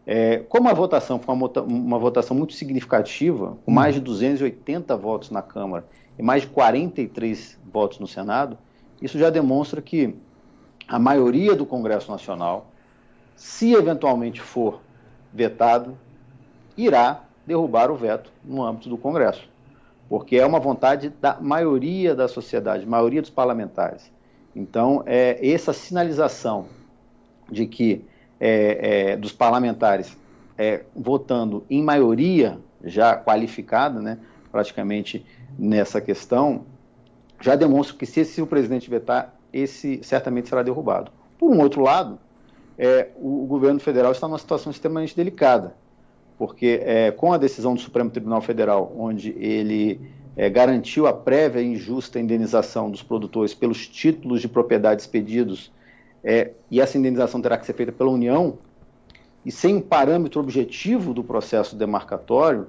É, 0.06 0.38
como 0.50 0.70
a 0.70 0.74
votação 0.74 1.20
foi 1.20 1.34
uma, 1.34 1.48
uma, 1.62 2.00
votação 2.00 2.38
muito 2.38 2.54
significativa, 2.54 3.58
com 3.66 3.72
mais 3.72 3.96
de 3.96 4.02
280 4.02 4.96
votos 4.96 5.32
na 5.32 5.42
Câmara 5.42 5.86
e 6.18 6.24
mais 6.24 6.44
de 6.44 6.50
43 6.50 7.60
votos 7.72 8.00
no 8.00 8.08
Senado, 8.08 8.58
isso 9.02 9.18
já 9.18 9.30
demonstra 9.30 9.82
que 9.82 10.16
a 10.88 10.98
maioria 10.98 11.56
do 11.56 11.66
Congresso 11.66 12.12
Nacional, 12.12 12.72
se 13.36 13.74
eventualmente 13.74 14.42
for 14.42 14.82
vetado, 15.34 15.98
irá 16.76 17.24
derrubar 17.46 17.92
o 17.92 17.96
veto 17.96 18.32
no 18.44 18.64
âmbito 18.64 18.90
do 18.90 18.98
Congresso 18.98 19.48
porque 20.10 20.38
é 20.38 20.46
uma 20.46 20.60
vontade 20.60 21.10
da 21.22 21.38
maioria 21.40 22.16
da 22.16 22.28
sociedade, 22.28 22.86
maioria 22.86 23.22
dos 23.22 23.30
parlamentares. 23.30 24.10
Então, 24.56 25.04
é, 25.06 25.38
essa 25.48 25.74
sinalização 25.74 26.68
de 27.52 27.66
que 27.66 28.06
é, 28.40 29.12
é, 29.12 29.18
dos 29.18 29.32
parlamentares 29.32 30.18
é, 30.58 30.84
votando 30.96 31.64
em 31.70 31.84
maioria 31.84 32.58
já 32.84 33.16
qualificada, 33.16 34.00
né, 34.00 34.18
praticamente 34.52 35.26
nessa 35.58 36.00
questão, 36.00 36.66
já 37.40 37.56
demonstra 37.56 37.98
que 37.98 38.06
se, 38.06 38.24
se 38.26 38.42
o 38.42 38.48
presidente 38.48 38.90
vetar, 38.90 39.36
esse 39.52 40.00
certamente 40.04 40.50
será 40.50 40.64
derrubado. 40.64 41.12
Por 41.38 41.52
um 41.52 41.60
outro 41.60 41.82
lado, 41.82 42.20
é, 42.78 43.10
o, 43.18 43.44
o 43.44 43.46
governo 43.46 43.80
federal 43.80 44.12
está 44.12 44.28
numa 44.28 44.38
situação 44.38 44.72
extremamente 44.72 45.16
delicada 45.16 45.76
porque 46.38 46.82
é, 46.84 47.12
com 47.12 47.34
a 47.34 47.38
decisão 47.38 47.74
do 47.74 47.82
Supremo 47.82 48.10
Tribunal 48.10 48.42
Federal, 48.42 48.94
onde 48.98 49.32
ele 49.40 50.00
é, 50.36 50.50
garantiu 50.50 51.08
a 51.08 51.14
prévia 51.14 51.62
e 51.62 51.66
injusta 51.66 52.20
indenização 52.20 52.92
dos 52.92 53.02
produtores 53.02 53.54
pelos 53.54 53.88
títulos 53.88 54.40
de 54.40 54.48
propriedade 54.48 55.02
expedidos, 55.02 55.72
é, 56.24 56.52
e 56.70 56.80
essa 56.80 56.98
indenização 56.98 57.42
terá 57.42 57.58
que 57.58 57.66
ser 57.66 57.74
feita 57.74 57.92
pela 57.92 58.12
União, 58.12 58.60
e 59.44 59.52
sem 59.52 59.76
um 59.76 59.82
parâmetro 59.82 60.40
objetivo 60.40 61.14
do 61.14 61.24
processo 61.24 61.76
demarcatório, 61.76 62.68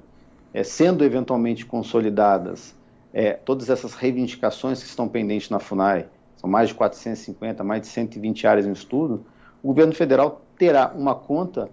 é, 0.55 0.63
sendo 0.63 1.05
eventualmente 1.05 1.67
consolidadas 1.67 2.75
é, 3.13 3.33
todas 3.33 3.71
essas 3.71 3.95
reivindicações 3.95 4.83
que 4.83 4.89
estão 4.89 5.09
pendentes 5.09 5.51
na 5.51 5.59
FUNAI, 5.59 6.07
são 6.37 6.49
mais 6.49 6.69
de 6.69 6.75
450, 6.75 7.65
mais 7.65 7.83
de 7.83 7.89
120 7.89 8.47
áreas 8.47 8.67
em 8.67 8.73
estudo, 8.73 9.25
o 9.63 9.69
governo 9.69 9.93
federal 9.93 10.43
terá 10.57 10.93
uma 10.95 11.15
conta 11.15 11.69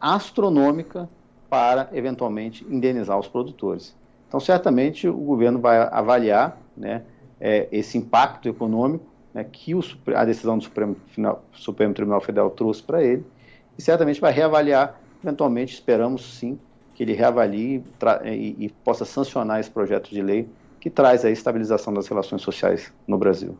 astronômica 0.00 1.08
para, 1.48 1.88
eventualmente, 1.92 2.66
indenizar 2.68 3.18
os 3.18 3.28
produtores. 3.28 3.94
Então, 4.28 4.40
certamente, 4.40 5.08
o 5.08 5.16
governo 5.16 5.58
vai 5.58 5.78
avaliar 5.78 6.58
né, 6.76 7.02
é, 7.40 7.68
esse 7.70 7.98
impacto 7.98 8.48
econômico 8.48 9.04
né, 9.34 9.44
que 9.44 9.74
o, 9.74 9.80
a 10.14 10.24
decisão 10.24 10.58
do 10.58 10.64
Supremo, 10.64 10.96
Final, 11.08 11.44
Supremo 11.52 11.94
Tribunal 11.94 12.20
Federal 12.20 12.50
trouxe 12.50 12.82
para 12.82 13.02
ele, 13.02 13.24
e 13.76 13.82
certamente 13.82 14.20
vai 14.20 14.32
reavaliar, 14.32 15.00
eventualmente 15.22 15.74
esperamos 15.74 16.38
sim 16.38 16.58
que 16.94 17.02
ele 17.02 17.14
reavalie 17.14 17.82
e, 18.24 18.66
e, 18.66 18.68
possa 18.84 19.04
sancionar 19.04 19.60
esse 19.60 19.70
projeto 19.70 20.10
de 20.10 20.20
lei 20.20 20.46
que 20.82 20.90
traz 20.90 21.24
a 21.24 21.30
estabilização 21.30 21.94
das 21.94 22.08
relações 22.08 22.42
sociais 22.42 22.92
no 23.06 23.16
Brasil. 23.16 23.56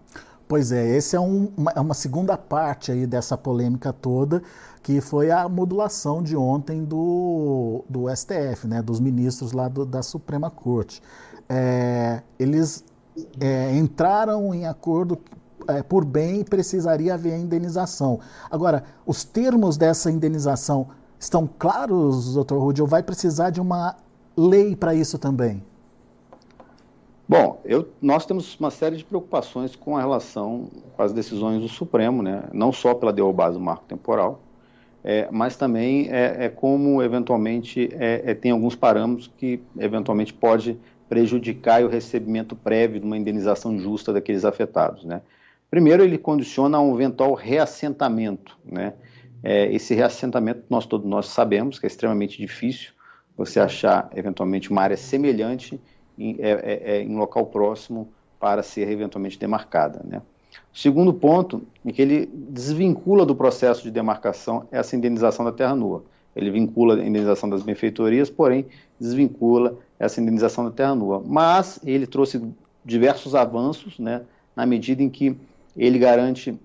Pois 0.49 0.73
é, 0.73 0.97
esse 0.97 1.15
é 1.15 1.21
um, 1.21 1.53
uma, 1.57 1.71
é 1.71 1.81
uma 1.81 1.95
segunda 1.95 2.37
parte 2.37 2.91
aí 2.91 3.07
dessa 3.07 3.39
polêmica 3.39 3.93
toda, 3.93 4.43
que 4.83 5.01
foi 5.01 5.31
a 5.31 5.49
modulação 5.49 6.21
de 6.21 6.37
ontem 6.37 6.85
do, 6.85 7.85
do 7.89 8.13
STF, 8.13 8.67
né, 8.67 8.83
dos 8.83 8.99
ministros 8.99 9.53
lá 9.53 9.69
do, 9.69 9.87
da 9.87 10.03
Suprema 10.03 10.51
Corte. 10.51 11.01
É, 11.49 12.23
eles 12.41 12.85
é, 13.39 13.73
entraram 13.77 14.53
em 14.53 14.67
acordo 14.67 15.17
é, 15.69 15.81
por 15.81 16.05
bem 16.05 16.43
precisaria 16.43 17.15
haver 17.15 17.39
indenização. 17.39 18.19
Agora, 18.51 18.83
os 19.07 19.23
termos 19.23 19.77
dessa 19.77 20.11
indenização 20.11 20.89
estão 21.21 21.49
claros, 21.57 22.35
doutor 22.35 22.59
Rudy, 22.59 22.83
ou 22.83 22.89
vai 22.89 23.05
precisar 23.05 23.51
de 23.51 23.61
uma 23.61 23.95
lei 24.37 24.75
para 24.75 24.93
isso 24.93 25.21
também? 25.21 25.63
Bom, 27.33 27.63
eu, 27.65 27.89
nós 28.03 28.27
temos 28.27 28.61
uma 28.61 28.71
série 28.71 28.95
de 28.95 29.05
preocupações 29.07 29.75
com 29.75 29.97
a 29.97 30.01
relação 30.03 30.69
com 30.95 31.03
as 31.03 31.15
decisões 31.15 31.63
do 31.63 31.69
Supremo, 31.69 32.23
né? 32.23 32.43
não 32.53 32.71
só 32.71 32.93
pela 32.93 33.11
derrubada 33.11 33.55
do 33.55 33.61
marco 33.61 33.87
temporal, 33.87 34.43
é, 35.03 35.27
mas 35.31 35.57
também 35.57 36.11
é, 36.11 36.45
é 36.45 36.49
como, 36.51 37.03
eventualmente, 37.03 37.89
é, 37.95 38.21
é, 38.27 38.35
tem 38.35 38.51
alguns 38.53 38.77
parâmetros 38.77 39.33
que, 39.39 39.63
eventualmente, 39.79 40.35
pode 40.35 40.79
prejudicar 41.09 41.83
o 41.83 41.89
recebimento 41.89 42.55
prévio 42.55 43.01
de 43.01 43.07
uma 43.07 43.17
indenização 43.17 43.79
justa 43.79 44.13
daqueles 44.13 44.45
afetados. 44.45 45.03
Né? 45.03 45.23
Primeiro, 45.71 46.05
ele 46.05 46.19
condiciona 46.19 46.77
a 46.77 46.83
um 46.83 46.95
eventual 46.95 47.33
reassentamento. 47.33 48.59
Né? 48.63 48.93
É, 49.43 49.73
esse 49.73 49.95
reassentamento, 49.95 50.65
nós 50.69 50.85
todos 50.85 51.09
nós 51.09 51.29
sabemos 51.29 51.79
que 51.79 51.87
é 51.87 51.89
extremamente 51.89 52.37
difícil 52.37 52.93
você 53.35 53.59
achar, 53.59 54.11
eventualmente, 54.15 54.71
uma 54.71 54.83
área 54.83 54.99
semelhante 54.99 55.81
em, 56.19 56.37
é, 56.39 56.51
é, 56.51 56.83
é, 56.97 57.03
em 57.03 57.17
local 57.17 57.47
próximo 57.47 58.09
para 58.39 58.63
ser 58.63 58.89
eventualmente 58.89 59.39
demarcada. 59.39 60.01
Né? 60.05 60.21
O 60.75 60.79
segundo 60.79 61.13
ponto 61.13 61.63
é 61.85 61.93
que 61.93 62.03
ele 62.03 62.27
desvincula 62.33 63.25
do 63.25 63.35
processo 63.35 63.83
de 63.83 63.91
demarcação 63.91 64.67
essa 64.71 64.97
indenização 64.97 65.45
da 65.45 65.53
terra 65.53 65.75
nua. 65.75 66.05
Ele 66.35 66.51
vincula 66.51 66.97
a 66.97 67.07
indenização 67.07 67.49
das 67.49 67.63
benfeitorias, 67.63 68.31
porém 68.31 68.67
desvincula 68.99 69.77
essa 69.99 70.21
indenização 70.21 70.65
da 70.65 70.71
terra 70.71 70.95
nua. 70.95 71.23
Mas 71.25 71.79
ele 71.85 72.07
trouxe 72.07 72.43
diversos 72.85 73.35
avanços, 73.35 73.99
né, 73.99 74.23
na 74.57 74.67
medida 74.67 75.03
em 75.03 75.11
que 75.11 75.37
ele 75.77 75.99
garante 75.99 76.59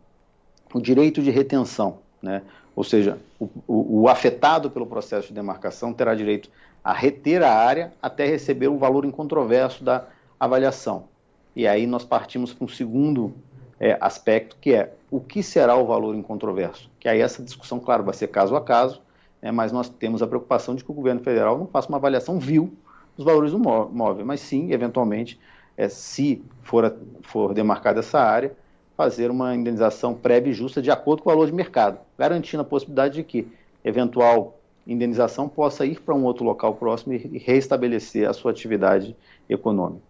o 0.74 0.82
direito 0.82 1.22
de 1.22 1.30
retenção, 1.30 2.00
né? 2.22 2.42
ou 2.76 2.84
seja, 2.84 3.18
o, 3.40 3.50
o, 3.68 4.02
o, 4.02 4.08
afetado 4.08 4.70
pelo 4.70 4.86
processo 4.86 5.30
de 5.30 5.34
demarcação 5.34 5.92
terá 5.94 6.14
direito 6.14 6.50
a 6.88 6.94
reter 6.94 7.44
a 7.44 7.54
área 7.54 7.92
até 8.02 8.26
receber 8.26 8.70
o 8.70 8.78
valor 8.78 9.04
incontroverso 9.04 9.84
da 9.84 10.06
avaliação. 10.40 11.10
E 11.54 11.68
aí 11.68 11.86
nós 11.86 12.06
partimos 12.06 12.54
para 12.54 12.64
um 12.64 12.68
segundo 12.70 13.34
é, 13.78 13.98
aspecto, 14.00 14.56
que 14.62 14.74
é 14.74 14.94
o 15.12 15.20
que 15.20 15.44
será 15.44 15.76
o 15.76 15.86
valor 15.86 16.16
incontroverso? 16.16 16.90
Que 16.98 17.10
aí 17.10 17.20
essa 17.20 17.44
discussão, 17.44 17.78
claro, 17.78 18.06
vai 18.06 18.14
ser 18.14 18.28
caso 18.28 18.56
a 18.56 18.62
caso, 18.62 19.02
né, 19.42 19.52
mas 19.52 19.74
nós 19.74 19.90
temos 19.90 20.22
a 20.22 20.28
preocupação 20.28 20.76
de 20.76 20.84
que 20.86 20.90
o 20.90 20.94
governo 20.94 21.20
federal 21.20 21.58
não 21.58 21.68
faça 21.68 21.90
uma 21.90 21.98
avaliação 21.98 22.40
vil 22.40 22.74
dos 23.18 23.26
valores 23.26 23.52
do 23.52 23.60
móvel, 23.60 24.26
mas 24.26 24.40
sim, 24.40 24.72
eventualmente, 24.72 25.38
é, 25.76 25.90
se 25.90 26.42
for, 26.64 26.96
for 27.22 27.54
demarcada 27.54 28.00
essa 28.00 28.22
área, 28.22 28.56
fazer 28.96 29.30
uma 29.30 29.54
indenização 29.54 30.14
prévia 30.14 30.52
e 30.52 30.54
justa 30.54 30.82
de 30.82 30.90
acordo 30.90 31.22
com 31.22 31.30
o 31.30 31.34
valor 31.34 31.48
de 31.48 31.54
mercado, 31.54 32.00
garantindo 32.18 32.62
a 32.62 32.66
possibilidade 32.66 33.16
de 33.16 33.24
que 33.24 33.46
eventual 33.84 34.57
indenização 34.88 35.50
possa 35.50 35.86
ir 35.86 36.02
para 36.02 36.16
um 36.16 36.24
outro 36.24 36.46
local 36.46 36.76
próximo 36.76 37.14
e 37.14 37.38
reestabelecer 37.38 38.28
a 38.28 38.34
sua 38.34 38.52
atividade 38.52 39.16
econômica. 39.50 40.06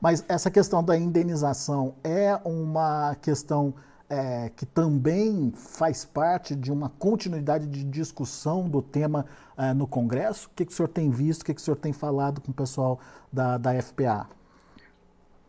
Mas 0.00 0.24
essa 0.28 0.50
questão 0.50 0.82
da 0.84 0.96
indenização 0.96 1.94
é 2.04 2.38
uma 2.44 3.16
questão 3.20 3.74
é, 4.08 4.50
que 4.54 4.64
também 4.64 5.52
faz 5.54 6.04
parte 6.04 6.54
de 6.54 6.72
uma 6.72 6.88
continuidade 6.88 7.66
de 7.66 7.84
discussão 7.84 8.68
do 8.68 8.80
tema 8.80 9.26
é, 9.56 9.74
no 9.74 9.86
Congresso? 9.86 10.48
O 10.48 10.50
que, 10.54 10.64
que 10.64 10.72
o 10.72 10.74
senhor 10.74 10.88
tem 10.88 11.10
visto, 11.10 11.42
o 11.42 11.44
que, 11.44 11.54
que 11.54 11.60
o 11.60 11.64
senhor 11.64 11.76
tem 11.76 11.92
falado 11.92 12.40
com 12.40 12.50
o 12.50 12.54
pessoal 12.54 12.98
da, 13.32 13.58
da 13.58 13.80
FPA? 13.82 14.28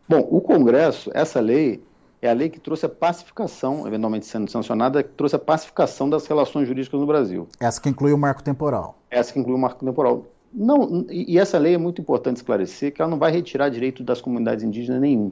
Bom, 0.08 0.28
o 0.32 0.42
Congresso, 0.42 1.12
essa 1.14 1.40
lei, 1.40 1.84
é 2.22 2.30
a 2.30 2.34
lei 2.34 2.50
que 2.50 2.60
trouxe 2.60 2.86
a 2.86 2.90
pacificação, 2.90 3.88
eventualmente 3.88 4.26
sendo 4.26 4.50
sancionada, 4.52 5.02
que 5.02 5.10
trouxe 5.10 5.36
a 5.36 5.40
pacificação 5.40 6.10
das 6.10 6.28
relações 6.28 6.68
jurídicas 6.68 7.00
no 7.00 7.06
Brasil. 7.06 7.48
Essa 7.60 7.82
que 7.82 7.90
inclui 7.90 8.12
o 8.12 8.18
marco 8.18 8.44
temporal. 8.44 8.98
Essa 9.10 9.32
que 9.32 9.40
inclui 9.40 9.56
o 9.56 9.60
marco 9.60 9.84
temporal. 9.84 10.26
Não, 10.52 11.06
e 11.10 11.38
essa 11.38 11.58
lei 11.58 11.76
é 11.76 11.78
muito 11.78 12.02
importante 12.02 12.38
esclarecer 12.38 12.92
que 12.92 13.02
ela 13.02 13.10
não 13.10 13.20
vai 13.20 13.32
retirar 13.32 13.70
direito 13.70 14.04
das 14.04 14.20
comunidades 14.20 14.64
indígenas 14.64 15.00
nenhum. 15.00 15.32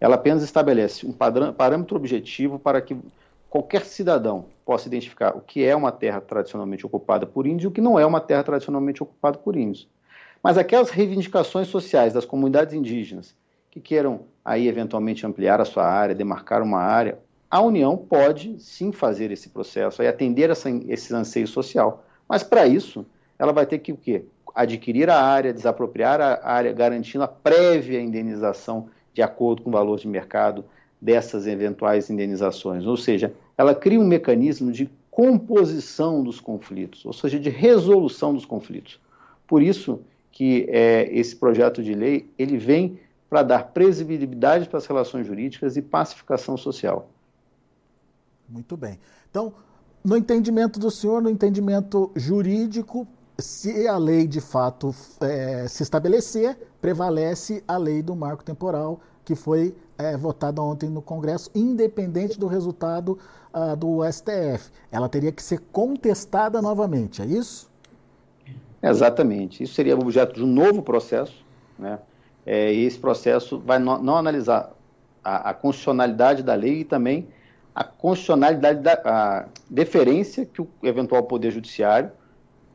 Ela 0.00 0.16
apenas 0.16 0.42
estabelece 0.42 1.06
um 1.06 1.12
padrão, 1.12 1.52
parâmetro 1.52 1.96
objetivo 1.96 2.58
para 2.58 2.82
que 2.82 2.96
qualquer 3.48 3.84
cidadão 3.84 4.46
possa 4.66 4.88
identificar 4.88 5.36
o 5.36 5.40
que 5.40 5.64
é 5.64 5.76
uma 5.76 5.92
terra 5.92 6.20
tradicionalmente 6.20 6.84
ocupada 6.84 7.24
por 7.24 7.46
índios 7.46 7.64
e 7.64 7.66
o 7.68 7.70
que 7.70 7.80
não 7.80 7.98
é 7.98 8.04
uma 8.04 8.20
terra 8.20 8.42
tradicionalmente 8.42 9.02
ocupada 9.02 9.38
por 9.38 9.56
índios. 9.56 9.88
Mas 10.42 10.58
aquelas 10.58 10.90
reivindicações 10.90 11.68
sociais 11.68 12.12
das 12.12 12.24
comunidades 12.24 12.74
indígenas 12.74 13.34
que 13.72 13.80
queiram 13.80 14.20
aí 14.44 14.68
eventualmente 14.68 15.26
ampliar 15.26 15.58
a 15.58 15.64
sua 15.64 15.84
área, 15.84 16.14
demarcar 16.14 16.62
uma 16.62 16.78
área, 16.78 17.18
a 17.50 17.60
União 17.60 17.96
pode 17.96 18.60
sim 18.60 18.92
fazer 18.92 19.30
esse 19.30 19.48
processo 19.48 20.02
e 20.02 20.06
atender 20.06 20.50
essa, 20.50 20.68
esse 20.88 21.12
anseio 21.14 21.48
social. 21.48 22.04
Mas 22.28 22.42
para 22.42 22.66
isso, 22.66 23.04
ela 23.38 23.52
vai 23.52 23.64
ter 23.64 23.78
que 23.78 23.90
o 23.90 23.96
quê? 23.96 24.24
Adquirir 24.54 25.08
a 25.08 25.20
área, 25.20 25.54
desapropriar 25.54 26.20
a 26.20 26.46
área, 26.46 26.70
garantindo 26.72 27.24
a 27.24 27.28
prévia 27.28 27.98
indenização 27.98 28.88
de 29.14 29.22
acordo 29.22 29.62
com 29.62 29.70
o 29.70 29.72
valor 29.72 29.98
de 29.98 30.06
mercado 30.06 30.64
dessas 31.00 31.46
eventuais 31.46 32.10
indenizações. 32.10 32.86
Ou 32.86 32.96
seja, 32.96 33.32
ela 33.56 33.74
cria 33.74 33.98
um 33.98 34.06
mecanismo 34.06 34.70
de 34.70 34.90
composição 35.10 36.22
dos 36.22 36.40
conflitos, 36.40 37.06
ou 37.06 37.12
seja, 37.12 37.40
de 37.40 37.48
resolução 37.48 38.34
dos 38.34 38.44
conflitos. 38.44 39.00
Por 39.46 39.62
isso 39.62 40.00
que 40.30 40.66
é, 40.68 41.08
esse 41.10 41.36
projeto 41.36 41.82
de 41.82 41.94
lei 41.94 42.30
ele 42.38 42.58
vem 42.58 42.98
para 43.32 43.42
dar 43.42 43.68
previsibilidade 43.68 44.68
para 44.68 44.76
as 44.76 44.84
relações 44.84 45.26
jurídicas 45.26 45.74
e 45.78 45.80
pacificação 45.80 46.54
social. 46.54 47.08
Muito 48.46 48.76
bem. 48.76 49.00
Então, 49.30 49.54
no 50.04 50.18
entendimento 50.18 50.78
do 50.78 50.90
senhor, 50.90 51.22
no 51.22 51.30
entendimento 51.30 52.10
jurídico, 52.14 53.08
se 53.38 53.88
a 53.88 53.96
lei 53.96 54.26
de 54.26 54.38
fato 54.38 54.94
é, 55.22 55.66
se 55.66 55.82
estabelecer, 55.82 56.58
prevalece 56.78 57.64
a 57.66 57.78
lei 57.78 58.02
do 58.02 58.14
marco 58.14 58.44
temporal 58.44 59.00
que 59.24 59.34
foi 59.34 59.74
é, 59.96 60.14
votada 60.14 60.60
ontem 60.60 60.90
no 60.90 61.00
Congresso, 61.00 61.50
independente 61.54 62.38
do 62.38 62.46
resultado 62.46 63.18
uh, 63.54 63.74
do 63.74 64.00
STF. 64.12 64.70
Ela 64.90 65.08
teria 65.08 65.32
que 65.32 65.42
ser 65.42 65.58
contestada 65.72 66.60
novamente, 66.60 67.22
é 67.22 67.24
isso? 67.24 67.70
Exatamente. 68.82 69.62
Isso 69.62 69.72
seria 69.72 69.94
objeto 69.94 70.34
de 70.34 70.44
um 70.44 70.48
novo 70.48 70.82
processo, 70.82 71.42
né? 71.78 71.98
É, 72.44 72.72
e 72.72 72.84
esse 72.84 72.98
processo 72.98 73.58
vai 73.58 73.78
não, 73.78 74.02
não 74.02 74.16
analisar 74.16 74.72
a, 75.22 75.50
a, 75.50 75.54
constitucionalidade 75.54 76.42
da 76.42 76.54
lei 76.54 76.80
e 76.80 76.84
também 76.84 77.28
a 77.74 77.84
constitucionalidade 77.84 78.80
da 78.80 78.92
a 79.04 79.46
deferência 79.70 80.44
que 80.44 80.60
o 80.60 80.68
eventual 80.82 81.22
Poder 81.22 81.50
Judiciário 81.50 82.10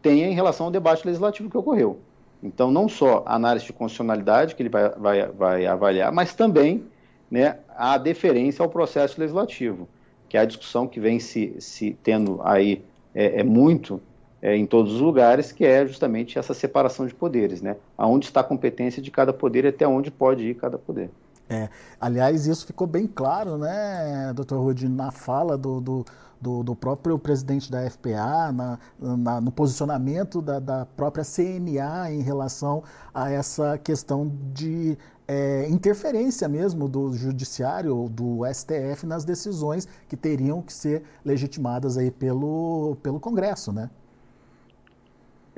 tenha 0.02 0.28
em 0.28 0.34
relação 0.34 0.68
ao 0.68 0.72
debate 0.72 1.06
legislativo 1.06 1.50
que 1.50 1.58
ocorreu. 1.58 2.00
Então, 2.42 2.72
não 2.72 2.88
só 2.88 3.24
a 3.26 3.36
análise 3.36 3.66
de 3.66 3.74
constitucionalidade 3.74 4.56
que 4.56 4.62
ele 4.62 4.70
vai, 4.70 4.90
vai, 4.90 5.28
vai 5.28 5.66
avaliar, 5.66 6.12
mas 6.12 6.34
também 6.34 6.86
né, 7.30 7.58
a 7.76 7.98
deferência 7.98 8.64
ao 8.64 8.70
processo 8.70 9.20
legislativo, 9.20 9.88
que 10.30 10.38
é 10.38 10.42
a 10.42 10.46
discussão 10.46 10.88
que 10.88 11.00
vem 11.00 11.20
se, 11.20 11.56
se 11.60 11.98
tendo 12.04 12.40
aí 12.44 12.84
é, 13.14 13.42
é 13.42 13.44
muito 13.44 14.02
é, 14.42 14.56
em 14.56 14.66
todos 14.66 14.94
os 14.94 15.02
lugares, 15.02 15.52
que 15.52 15.66
é 15.66 15.86
justamente 15.86 16.38
essa 16.38 16.54
separação 16.54 17.06
de 17.06 17.14
poderes, 17.14 17.62
né? 17.62 17.76
Aonde 17.98 18.28
está 18.28 18.42
a 18.42 18.44
competência 18.44 19.02
de 19.02 19.10
cada 19.10 19.34
poder 19.34 19.66
e 19.66 19.70
até 19.70 19.88
onde 19.88 20.12
pode 20.12 20.44
ir 20.44 20.56
cada 20.56 20.78
poder. 20.78 21.10
É, 21.50 21.70
aliás, 22.00 22.46
isso 22.46 22.66
ficou 22.66 22.86
bem 22.86 23.08
claro, 23.08 23.58
né, 23.58 24.34
doutor 24.36 24.60
Rudi, 24.60 24.90
na 24.90 25.12
fala 25.12 25.58
do, 25.58 25.80
do, 25.80 26.06
do, 26.42 26.62
do, 26.62 26.76
próprio 26.76 27.18
presidente 27.18 27.72
da 27.72 27.90
FPA, 27.90 28.52
na, 28.52 28.78
na, 29.00 29.40
no 29.40 29.50
posicionamento 29.50 30.42
da, 30.42 30.60
da, 30.60 30.86
própria 30.86 31.24
CNA 31.24 32.12
em 32.12 32.22
relação 32.22 32.84
a 33.14 33.32
essa 33.32 33.78
questão 33.78 34.30
de 34.54 34.98
é, 35.26 35.70
interferência 35.70 36.50
mesmo 36.50 36.90
do 36.90 37.14
judiciário, 37.14 38.10
do 38.10 38.42
STF, 38.54 39.06
nas 39.06 39.24
decisões 39.24 39.88
que 40.10 40.18
teriam 40.18 40.62
que 40.62 40.74
ser 40.74 41.04
legitimadas 41.24 41.98
aí 41.98 42.12
pelo, 42.12 42.98
pelo 43.02 43.22
Congresso, 43.22 43.72
né? 43.72 43.90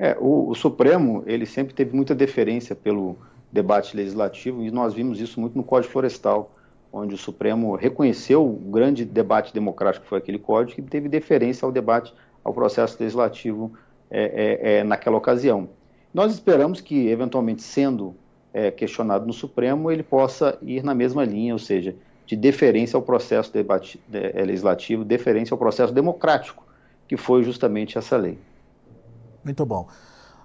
É, 0.02 0.16
o, 0.18 0.48
o, 0.48 0.54
Supremo, 0.54 1.22
ele 1.26 1.44
sempre 1.44 1.74
teve 1.74 1.94
muita 1.94 2.14
deferência 2.14 2.74
pelo 2.74 3.18
debate 3.52 3.94
legislativo 3.94 4.64
e 4.64 4.70
nós 4.70 4.94
vimos 4.94 5.20
isso 5.20 5.38
muito 5.38 5.54
no 5.54 5.62
Código 5.62 5.92
Florestal, 5.92 6.50
onde 6.90 7.14
o 7.14 7.18
Supremo 7.18 7.76
reconheceu 7.76 8.42
o 8.42 8.54
grande 8.54 9.04
debate 9.04 9.52
democrático 9.52 10.04
que 10.04 10.08
foi 10.08 10.16
aquele 10.16 10.38
código 10.38 10.80
e 10.80 10.82
teve 10.84 11.06
deferência 11.06 11.66
ao 11.66 11.70
debate, 11.70 12.14
ao 12.42 12.54
processo 12.54 12.96
legislativo 12.98 13.72
é, 14.10 14.22
é, 14.22 14.78
é, 14.78 14.84
naquela 14.84 15.18
ocasião. 15.18 15.68
Nós 16.14 16.32
esperamos 16.32 16.80
que, 16.80 17.08
eventualmente, 17.08 17.62
sendo 17.62 18.14
é, 18.54 18.70
questionado 18.70 19.26
no 19.26 19.34
Supremo, 19.34 19.90
ele 19.90 20.02
possa 20.02 20.56
ir 20.62 20.82
na 20.82 20.94
mesma 20.94 21.26
linha, 21.26 21.52
ou 21.52 21.58
seja, 21.58 21.94
de 22.24 22.36
deferência 22.36 22.96
ao 22.96 23.02
processo 23.02 23.52
debate, 23.52 24.00
de, 24.08 24.18
é, 24.18 24.42
legislativo, 24.46 25.04
deferência 25.04 25.52
ao 25.52 25.58
processo 25.58 25.92
democrático, 25.92 26.66
que 27.06 27.18
foi 27.18 27.42
justamente 27.42 27.98
essa 27.98 28.16
lei. 28.16 28.38
Muito 29.44 29.64
bom. 29.64 29.88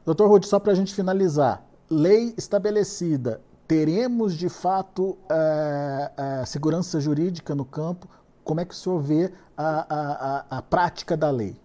Doutor 0.06 0.30
Ruth, 0.30 0.46
só 0.46 0.60
para 0.60 0.72
a 0.72 0.76
gente 0.76 0.94
finalizar, 0.94 1.66
lei 1.90 2.34
estabelecida, 2.38 3.42
teremos 3.68 4.36
de 4.36 4.50
fato 4.50 5.18
é, 5.30 6.12
é, 6.18 6.46
segurança 6.46 7.00
jurídica 7.00 7.56
no 7.56 7.66
campo? 7.66 8.08
Como 8.44 8.60
é 8.60 8.66
que 8.66 8.74
o 8.74 8.78
senhor 8.78 9.00
vê 9.00 9.32
a, 9.58 10.46
a, 10.50 10.58
a, 10.58 10.62
prática 10.62 11.18
da 11.18 11.32
lei? 11.32 11.56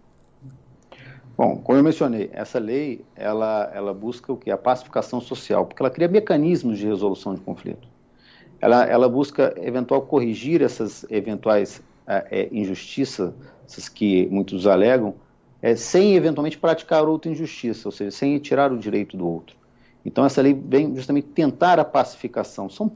Bom, 1.37 1.57
como 1.57 1.77
eu 1.77 1.83
mencionei, 1.83 2.29
essa 2.33 2.59
lei 2.59 3.05
ela, 3.15 3.71
ela 3.73 3.93
busca 3.93 4.33
o 4.33 4.37
que? 4.37 4.49
A 4.49 4.57
pacificação 4.57 5.21
social, 5.21 5.65
porque 5.65 5.81
ela 5.81 5.89
cria 5.89 6.07
mecanismos 6.07 6.77
de 6.77 6.87
resolução 6.87 7.35
de 7.35 7.41
conflito. 7.41 7.87
Ela, 8.59 8.85
ela 8.85 9.07
busca 9.07 9.53
eventual 9.57 10.01
corrigir 10.03 10.61
essas 10.61 11.05
eventuais 11.09 11.81
é 12.07 12.49
injustiças 12.51 13.33
que 13.93 14.27
muitos 14.27 14.67
alegam, 14.67 15.13
é, 15.61 15.75
sem 15.75 16.15
eventualmente 16.15 16.57
praticar 16.57 17.07
outra 17.07 17.31
injustiça, 17.31 17.87
ou 17.87 17.91
seja, 17.91 18.11
sem 18.11 18.37
tirar 18.39 18.71
o 18.71 18.77
direito 18.77 19.15
do 19.15 19.27
outro. 19.27 19.55
Então 20.03 20.25
essa 20.25 20.41
lei 20.41 20.53
vem 20.53 20.95
justamente 20.95 21.27
tentar 21.27 21.79
a 21.79 21.85
pacificação. 21.85 22.69
São 22.69 22.91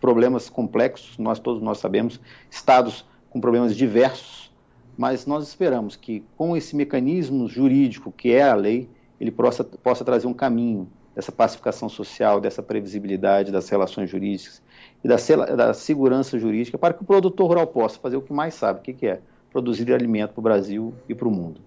problemas 0.00 0.50
complexos, 0.50 1.16
nós 1.16 1.38
todos 1.38 1.62
nós 1.62 1.78
sabemos, 1.78 2.20
estados 2.50 3.04
com 3.30 3.40
problemas 3.40 3.74
diversos, 3.74 4.52
mas 4.96 5.26
nós 5.26 5.48
esperamos 5.48 5.96
que 5.96 6.22
com 6.36 6.56
esse 6.56 6.76
mecanismo 6.76 7.48
jurídico 7.48 8.12
que 8.12 8.32
é 8.32 8.42
a 8.42 8.54
lei, 8.54 8.88
ele 9.20 9.30
possa, 9.30 9.64
possa 9.64 10.04
trazer 10.04 10.26
um 10.26 10.34
caminho 10.34 10.88
dessa 11.14 11.32
pacificação 11.32 11.88
social, 11.88 12.40
dessa 12.40 12.62
previsibilidade 12.62 13.50
das 13.50 13.68
relações 13.68 14.10
jurídicas 14.10 14.62
e 15.02 15.08
da, 15.08 15.16
da 15.56 15.72
segurança 15.72 16.38
jurídica 16.38 16.76
para 16.76 16.92
que 16.92 17.02
o 17.02 17.06
produtor 17.06 17.48
rural 17.48 17.66
possa 17.66 17.98
fazer 17.98 18.16
o 18.16 18.22
que 18.22 18.32
mais 18.32 18.54
sabe, 18.54 18.80
o 18.80 18.82
que, 18.82 18.92
que 18.92 19.06
é 19.06 19.20
produzir 19.50 19.92
alimento 19.92 20.32
para 20.32 20.40
o 20.40 20.42
Brasil 20.42 20.94
e 21.08 21.14
para 21.14 21.28
o 21.28 21.30
mundo. 21.30 21.60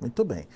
Muito 0.00 0.24
bem. 0.24 0.46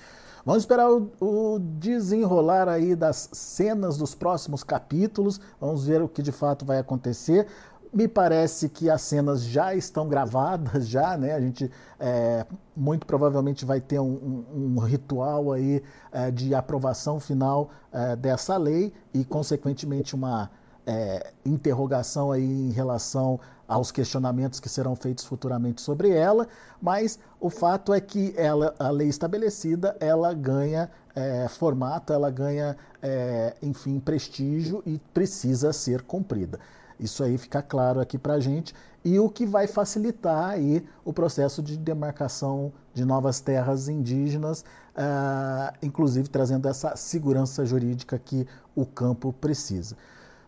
Vamos 0.45 0.63
esperar 0.63 0.89
o, 0.89 1.11
o, 1.19 1.59
desenrolar 1.59 2.67
aí 2.67 2.95
das 2.95 3.29
cenas 3.31 3.97
dos 3.97 4.15
próximos 4.15 4.63
capítulos. 4.63 5.39
Vamos 5.59 5.85
ver 5.85 6.01
o 6.01 6.09
que 6.09 6.21
de 6.21 6.31
fato 6.31 6.65
vai 6.65 6.79
acontecer. 6.79 7.47
Me 7.93 8.07
parece 8.07 8.69
que 8.69 8.89
as 8.89 9.01
cenas 9.01 9.43
já 9.43 9.75
estão 9.75 10.07
gravadas, 10.07 10.87
já, 10.87 11.17
né? 11.17 11.33
A 11.33 11.41
gente 11.41 11.69
é, 11.99 12.45
muito 12.75 13.05
provavelmente 13.05 13.65
vai 13.65 13.81
ter 13.81 13.99
um, 13.99 14.45
um, 14.53 14.75
um 14.75 14.79
ritual 14.79 15.51
aí 15.51 15.83
é, 16.11 16.31
de 16.31 16.55
aprovação 16.55 17.19
final 17.19 17.69
é, 17.91 18.15
dessa 18.15 18.57
lei 18.57 18.93
e, 19.13 19.25
consequentemente, 19.25 20.15
uma 20.15 20.49
é, 20.85 21.31
interrogação 21.45 22.31
aí 22.31 22.43
em 22.43 22.71
relação 22.71 23.39
aos 23.67 23.91
questionamentos 23.91 24.59
que 24.59 24.67
serão 24.67 24.95
feitos 24.95 25.23
futuramente 25.23 25.81
sobre 25.81 26.09
ela, 26.09 26.47
mas 26.81 27.17
o 27.39 27.49
fato 27.49 27.93
é 27.93 28.01
que 28.01 28.33
ela, 28.35 28.75
a 28.77 28.89
lei 28.89 29.07
estabelecida 29.07 29.95
ela 29.99 30.33
ganha 30.33 30.91
é, 31.15 31.47
formato, 31.47 32.11
ela 32.11 32.29
ganha, 32.29 32.75
é, 33.01 33.55
enfim, 33.61 33.99
prestígio 33.99 34.83
e 34.85 34.99
precisa 35.13 35.71
ser 35.71 36.01
cumprida. 36.01 36.59
Isso 36.99 37.23
aí 37.23 37.37
fica 37.37 37.61
claro 37.61 37.99
aqui 37.99 38.17
para 38.17 38.33
a 38.33 38.39
gente 38.39 38.75
e 39.03 39.17
o 39.19 39.29
que 39.29 39.45
vai 39.45 39.65
facilitar 39.67 40.49
aí 40.51 40.85
o 41.03 41.11
processo 41.11 41.61
de 41.63 41.75
demarcação 41.75 42.71
de 42.93 43.03
novas 43.03 43.39
terras 43.39 43.87
indígenas, 43.87 44.61
uh, 44.95 45.75
inclusive 45.81 46.29
trazendo 46.29 46.67
essa 46.67 46.95
segurança 46.95 47.65
jurídica 47.65 48.19
que 48.19 48.45
o 48.75 48.85
campo 48.85 49.33
precisa. 49.33 49.95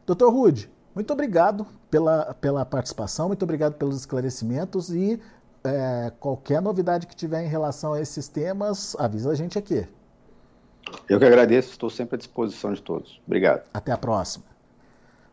Doutor 0.06 0.34
Rude, 0.34 0.70
muito 0.94 1.12
obrigado 1.14 1.66
pela, 1.90 2.34
pela 2.36 2.66
participação, 2.66 3.28
muito 3.28 3.44
obrigado 3.44 3.76
pelos 3.76 3.98
esclarecimentos 3.98 4.90
e 4.90 5.20
é, 5.64 6.12
qualquer 6.20 6.62
novidade 6.62 7.08
que 7.08 7.16
tiver 7.16 7.44
em 7.44 7.48
relação 7.48 7.94
a 7.94 8.02
esses 8.02 8.28
temas, 8.28 8.96
avisa 9.00 9.32
a 9.32 9.36
gente 9.36 9.58
aqui. 9.58 9.88
Eu 11.08 11.20
que 11.20 11.26
agradeço, 11.26 11.72
estou 11.72 11.90
sempre 11.90 12.16
à 12.16 12.18
disposição 12.18 12.74
de 12.74 12.82
todos. 12.82 13.22
Obrigado. 13.26 13.64
Até 13.74 13.92
a 13.92 13.98
próxima. 13.98 14.46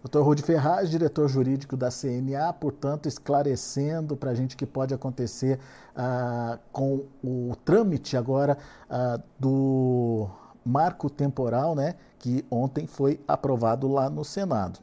Doutor 0.03 0.23
Rude 0.23 0.43
Ferraz, 0.43 0.89
diretor 0.89 1.29
jurídico 1.29 1.77
da 1.77 1.91
CNA, 1.91 2.53
portanto, 2.55 3.07
esclarecendo 3.07 4.17
para 4.17 4.31
a 4.31 4.35
gente 4.35 4.55
o 4.55 4.59
que 4.59 4.65
pode 4.65 4.95
acontecer 4.95 5.59
uh, 5.95 6.59
com 6.73 7.05
o 7.23 7.55
trâmite 7.65 8.17
agora 8.17 8.57
uh, 8.89 9.23
do 9.39 10.31
marco 10.65 11.09
temporal, 11.09 11.75
né, 11.75 11.95
que 12.19 12.45
ontem 12.51 12.87
foi 12.87 13.21
aprovado 13.27 13.89
lá 13.89 14.11
no 14.11 14.25
Senado. 14.25 14.81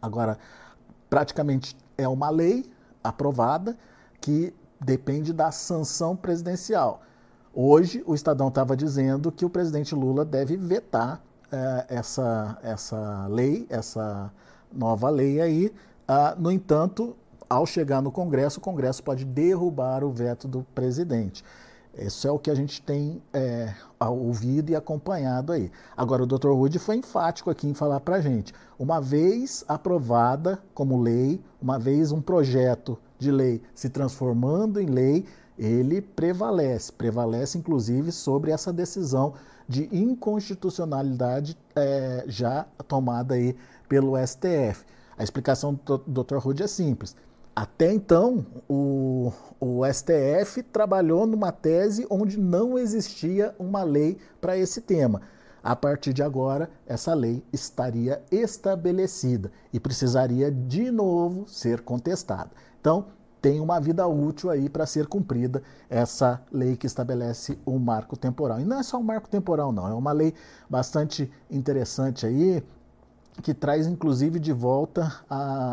Agora, 0.00 0.38
praticamente 1.08 1.76
é 1.96 2.06
uma 2.06 2.30
lei 2.30 2.70
aprovada 3.02 3.76
que 4.20 4.54
depende 4.80 5.32
da 5.32 5.50
sanção 5.50 6.14
presidencial. 6.14 7.02
Hoje, 7.52 8.04
o 8.06 8.14
Estadão 8.14 8.48
estava 8.48 8.76
dizendo 8.76 9.32
que 9.32 9.44
o 9.44 9.50
presidente 9.50 9.94
Lula 9.94 10.24
deve 10.24 10.56
vetar 10.56 11.20
é, 11.50 11.86
essa, 11.88 12.58
essa 12.62 13.26
lei, 13.26 13.66
essa 13.68 14.30
nova 14.72 15.08
lei 15.10 15.40
aí. 15.40 15.74
Ah, 16.06 16.36
no 16.38 16.52
entanto, 16.52 17.16
ao 17.48 17.66
chegar 17.66 18.02
no 18.02 18.12
Congresso, 18.12 18.58
o 18.58 18.62
Congresso 18.62 19.02
pode 19.02 19.24
derrubar 19.24 20.04
o 20.04 20.10
veto 20.10 20.46
do 20.46 20.62
presidente. 20.74 21.42
Isso 21.98 22.26
é 22.28 22.30
o 22.30 22.38
que 22.38 22.50
a 22.50 22.54
gente 22.54 22.80
tem 22.80 23.20
é, 23.32 23.74
ouvido 23.98 24.70
e 24.70 24.76
acompanhado 24.76 25.52
aí. 25.52 25.70
Agora, 25.96 26.22
o 26.22 26.26
Dr. 26.26 26.48
Wood 26.48 26.78
foi 26.78 26.96
enfático 26.96 27.50
aqui 27.50 27.66
em 27.66 27.74
falar 27.74 28.00
para 28.00 28.16
a 28.16 28.20
gente. 28.20 28.52
Uma 28.78 29.00
vez 29.00 29.64
aprovada 29.66 30.62
como 30.72 31.00
lei, 31.00 31.40
uma 31.60 31.78
vez 31.78 32.12
um 32.12 32.20
projeto 32.20 32.98
de 33.18 33.30
lei 33.30 33.60
se 33.74 33.88
transformando 33.88 34.80
em 34.80 34.86
lei, 34.86 35.26
ele 35.58 36.00
prevalece, 36.00 36.92
prevalece 36.92 37.58
inclusive 37.58 38.12
sobre 38.12 38.52
essa 38.52 38.72
decisão 38.72 39.34
de 39.68 39.88
inconstitucionalidade 39.92 41.58
é, 41.74 42.24
já 42.28 42.64
tomada 42.86 43.34
aí 43.34 43.56
pelo 43.88 44.14
STF. 44.24 44.84
A 45.18 45.24
explicação 45.24 45.78
do 45.84 45.98
Dr. 45.98 46.36
Rude 46.36 46.62
é 46.62 46.66
simples. 46.68 47.16
Até 47.58 47.92
então, 47.92 48.46
o, 48.68 49.32
o 49.58 49.80
STF 49.84 50.62
trabalhou 50.62 51.26
numa 51.26 51.50
tese 51.50 52.06
onde 52.08 52.38
não 52.38 52.78
existia 52.78 53.52
uma 53.58 53.82
lei 53.82 54.16
para 54.40 54.56
esse 54.56 54.80
tema. 54.80 55.22
A 55.60 55.74
partir 55.74 56.12
de 56.12 56.22
agora, 56.22 56.70
essa 56.86 57.12
lei 57.14 57.42
estaria 57.52 58.22
estabelecida 58.30 59.50
e 59.72 59.80
precisaria 59.80 60.52
de 60.52 60.88
novo 60.92 61.48
ser 61.48 61.80
contestada. 61.80 62.50
Então, 62.80 63.06
tem 63.42 63.58
uma 63.58 63.80
vida 63.80 64.06
útil 64.06 64.50
aí 64.50 64.68
para 64.68 64.86
ser 64.86 65.08
cumprida 65.08 65.60
essa 65.90 66.40
lei 66.52 66.76
que 66.76 66.86
estabelece 66.86 67.58
o 67.66 67.72
um 67.72 67.78
marco 67.80 68.16
temporal. 68.16 68.60
E 68.60 68.64
não 68.64 68.78
é 68.78 68.84
só 68.84 68.98
um 68.98 69.02
marco 69.02 69.28
temporal, 69.28 69.72
não, 69.72 69.88
é 69.88 69.94
uma 69.94 70.12
lei 70.12 70.32
bastante 70.70 71.28
interessante 71.50 72.24
aí, 72.24 72.62
que 73.42 73.52
traz 73.52 73.88
inclusive 73.88 74.38
de 74.38 74.52
volta 74.52 75.12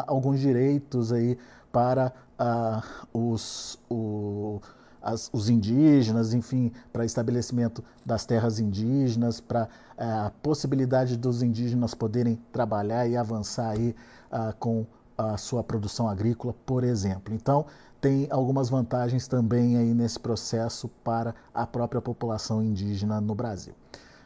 alguns 0.08 0.40
direitos 0.40 1.12
aí 1.12 1.38
para 1.76 2.14
uh, 2.40 2.82
os, 3.12 3.78
o, 3.90 4.62
as, 5.02 5.30
os 5.34 5.50
indígenas, 5.50 6.34
enfim, 6.34 6.72
para 6.94 7.04
estabelecimento 7.04 7.84
das 8.06 8.26
terras 8.26 8.62
indígenas, 8.62 9.42
para 9.42 9.64
uh, 9.66 10.28
a 10.28 10.32
possibilidade 10.42 11.18
dos 11.18 11.44
indígenas 11.44 11.94
poderem 11.94 12.40
trabalhar 12.54 13.06
e 13.10 13.18
avançar 13.18 13.72
aí 13.72 13.94
uh, 14.32 14.56
com 14.58 14.86
a 15.18 15.36
sua 15.36 15.62
produção 15.66 16.08
agrícola, 16.08 16.56
por 16.66 16.82
exemplo. 16.82 17.34
Então, 17.36 17.66
tem 18.00 18.30
algumas 18.32 18.70
vantagens 18.70 19.28
também 19.28 19.76
aí 19.76 19.94
nesse 19.94 20.18
processo 20.18 20.88
para 21.04 21.36
a 21.54 21.68
própria 21.68 22.00
população 22.00 22.64
indígena 22.64 23.20
no 23.20 23.36
Brasil. 23.36 23.74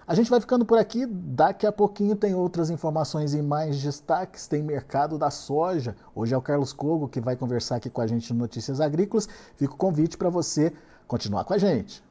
A 0.10 0.16
gente 0.16 0.28
vai 0.28 0.42
ficando 0.42 0.66
por 0.66 0.80
aqui. 0.80 1.06
Daqui 1.06 1.68
a 1.68 1.72
pouquinho 1.72 2.16
tem 2.16 2.34
outras 2.34 2.72
informações 2.72 3.36
e 3.36 3.44
mais 3.44 3.80
destaques. 3.80 4.48
Tem 4.48 4.64
mercado 4.64 5.20
da 5.20 5.30
soja. 5.30 5.96
Hoje 6.16 6.34
é 6.34 6.38
o 6.38 6.42
Carlos 6.42 6.74
Cogo 6.74 7.08
que 7.08 7.22
vai 7.22 7.36
conversar 7.36 7.76
aqui 7.76 7.92
com 7.92 8.02
a 8.02 8.08
gente 8.08 8.34
no 8.34 8.40
Notícias 8.40 8.82
Agrícolas. 8.82 9.30
Fica 9.56 9.72
o 9.72 9.78
convite 9.78 10.18
para 10.18 10.32
você 10.32 10.74
continuar 11.08 11.44
com 11.44 11.54
a 11.54 11.60
gente. 11.60 12.04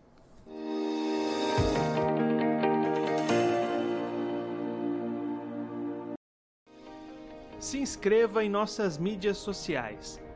Se 7.59 7.81
inscreva 7.81 8.45
em 8.45 8.49
nossas 8.49 8.97
mídias 8.97 9.39
sociais. 9.39 10.21